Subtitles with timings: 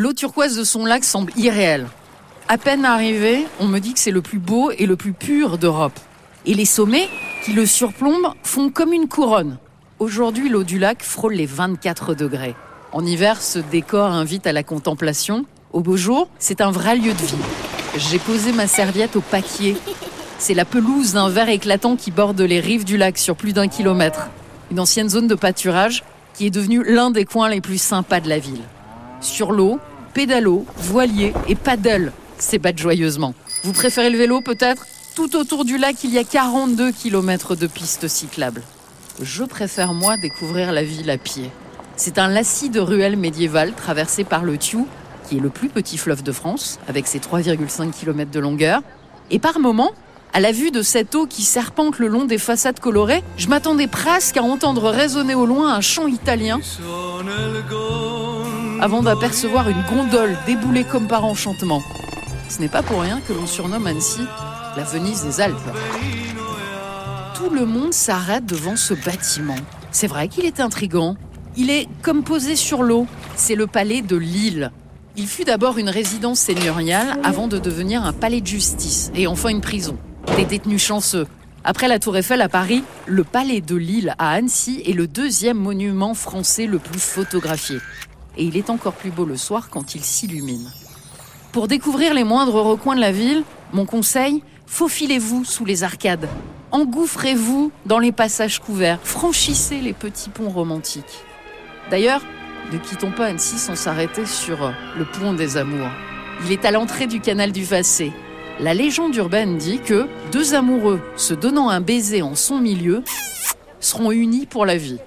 [0.00, 1.88] L'eau turquoise de son lac semble irréelle.
[2.46, 5.58] À peine arrivé, on me dit que c'est le plus beau et le plus pur
[5.58, 5.98] d'Europe.
[6.46, 7.08] Et les sommets,
[7.44, 9.58] qui le surplombent, font comme une couronne.
[9.98, 12.54] Aujourd'hui, l'eau du lac frôle les 24 degrés.
[12.92, 15.46] En hiver, ce décor invite à la contemplation.
[15.72, 17.34] Au beau jour, c'est un vrai lieu de vie.
[17.96, 19.76] J'ai posé ma serviette au paquier.
[20.38, 23.66] C'est la pelouse d'un vert éclatant qui borde les rives du lac sur plus d'un
[23.66, 24.28] kilomètre.
[24.70, 26.04] Une ancienne zone de pâturage
[26.34, 28.62] qui est devenue l'un des coins les plus sympas de la ville.
[29.20, 29.80] Sur l'eau,
[30.14, 33.34] pédalo, voilier et paddle s'ébattent joyeusement.
[33.64, 34.86] Vous préférez le vélo peut-être?
[35.14, 38.62] Tout autour du lac, il y a 42 km de pistes cyclables.
[39.20, 41.50] Je préfère moi découvrir la ville à pied.
[41.96, 44.86] C'est un lacis de ruelles médiévales traversé par le Thiou,
[45.28, 48.80] qui est le plus petit fleuve de France, avec ses 3,5 km de longueur.
[49.32, 49.90] Et par moments,
[50.32, 53.88] à la vue de cette eau qui serpente le long des façades colorées, je m'attendais
[53.88, 56.60] presque à entendre résonner au loin un chant italien
[58.80, 61.82] avant d'apercevoir une gondole déboulée comme par enchantement.
[62.48, 64.22] Ce n'est pas pour rien que l'on surnomme Annecy
[64.76, 65.56] la Venise des Alpes.
[67.34, 69.56] Tout le monde s'arrête devant ce bâtiment.
[69.90, 71.16] C'est vrai qu'il est intrigant.
[71.56, 73.08] Il est comme posé sur l'eau.
[73.34, 74.70] C'est le palais de Lille.
[75.16, 79.48] Il fut d'abord une résidence seigneuriale avant de devenir un palais de justice et enfin
[79.48, 79.96] une prison.
[80.36, 81.26] Des détenus chanceux.
[81.64, 85.58] Après la Tour Eiffel à Paris, le palais de Lille à Annecy est le deuxième
[85.58, 87.78] monument français le plus photographié.
[88.38, 90.70] Et il est encore plus beau le soir quand il s'illumine.
[91.52, 96.28] Pour découvrir les moindres recoins de la ville, mon conseil, faufilez-vous sous les arcades.
[96.70, 99.00] Engouffrez-vous dans les passages couverts.
[99.02, 101.24] Franchissez les petits ponts romantiques.
[101.90, 102.20] D'ailleurs,
[102.72, 105.88] ne quittons pas Annecy sans s'arrêter sur le pont des amours.
[106.44, 108.12] Il est à l'entrée du canal du Facé.
[108.60, 113.02] La légende urbaine dit que deux amoureux se donnant un baiser en son milieu
[113.80, 114.98] seront unis pour la vie.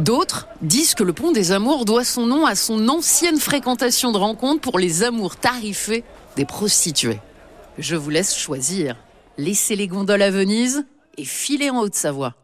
[0.00, 4.16] D'autres disent que le pont des amours doit son nom à son ancienne fréquentation de
[4.16, 6.04] rencontre pour les amours tarifés
[6.36, 7.18] des prostituées.
[7.76, 8.96] Je vous laisse choisir.
[9.36, 10.86] Laissez les gondoles à Venise
[11.18, 12.34] et filez en Haute-Savoie.